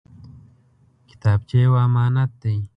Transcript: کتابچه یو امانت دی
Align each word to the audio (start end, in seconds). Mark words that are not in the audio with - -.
کتابچه 1.09 1.57
یو 1.63 1.73
امانت 1.85 2.31
دی 2.41 2.55